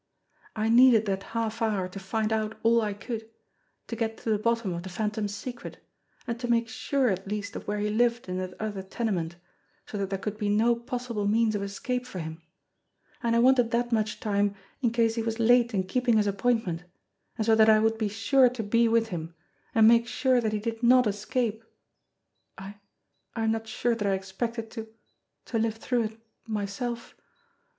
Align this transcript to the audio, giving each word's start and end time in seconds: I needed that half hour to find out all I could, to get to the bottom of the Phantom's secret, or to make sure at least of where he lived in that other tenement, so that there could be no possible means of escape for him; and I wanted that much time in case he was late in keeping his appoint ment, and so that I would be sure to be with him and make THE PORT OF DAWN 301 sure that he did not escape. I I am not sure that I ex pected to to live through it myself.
I 0.55 0.67
needed 0.69 1.05
that 1.05 1.21
half 1.37 1.61
hour 1.61 1.87
to 1.87 1.99
find 1.99 2.33
out 2.33 2.57
all 2.63 2.81
I 2.81 2.91
could, 2.91 3.29
to 3.85 3.95
get 3.95 4.17
to 4.17 4.31
the 4.31 4.39
bottom 4.39 4.73
of 4.73 4.81
the 4.81 4.89
Phantom's 4.89 5.35
secret, 5.35 5.77
or 6.27 6.33
to 6.33 6.47
make 6.47 6.67
sure 6.67 7.09
at 7.09 7.27
least 7.27 7.55
of 7.55 7.67
where 7.67 7.77
he 7.77 7.87
lived 7.91 8.27
in 8.27 8.39
that 8.39 8.55
other 8.59 8.81
tenement, 8.81 9.35
so 9.85 9.99
that 9.99 10.09
there 10.09 10.17
could 10.17 10.39
be 10.39 10.49
no 10.49 10.75
possible 10.75 11.27
means 11.27 11.53
of 11.53 11.61
escape 11.61 12.07
for 12.07 12.17
him; 12.17 12.41
and 13.21 13.35
I 13.35 13.39
wanted 13.45 13.69
that 13.69 13.91
much 13.91 14.19
time 14.19 14.55
in 14.81 14.89
case 14.89 15.13
he 15.13 15.21
was 15.21 15.37
late 15.39 15.71
in 15.71 15.83
keeping 15.83 16.17
his 16.17 16.25
appoint 16.25 16.65
ment, 16.65 16.83
and 17.37 17.45
so 17.45 17.53
that 17.53 17.69
I 17.69 17.77
would 17.79 17.99
be 17.99 18.09
sure 18.09 18.49
to 18.49 18.63
be 18.63 18.87
with 18.87 19.09
him 19.09 19.35
and 19.75 19.87
make 19.87 20.05
THE 20.05 20.09
PORT 20.09 20.37
OF 20.43 20.43
DAWN 20.45 20.49
301 20.49 20.49
sure 20.49 20.49
that 20.49 20.53
he 20.53 20.71
did 20.71 20.81
not 20.83 21.05
escape. 21.05 21.63
I 22.57 22.75
I 23.35 23.43
am 23.43 23.51
not 23.51 23.67
sure 23.67 23.93
that 23.93 24.07
I 24.07 24.15
ex 24.15 24.31
pected 24.31 24.71
to 24.71 24.87
to 25.45 25.59
live 25.59 25.75
through 25.75 26.05
it 26.05 26.17
myself. 26.47 27.13